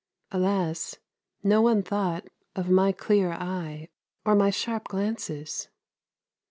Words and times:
Alas! 0.31 0.97
no 1.43 1.61
one 1.61 1.83
thought 1.83 2.27
of 2.55 2.71
my 2.71 2.91
clear 2.91 3.33
eye 3.33 3.87
or 4.25 4.33
my 4.33 4.49
sharp 4.49 4.87
glances. 4.87 5.69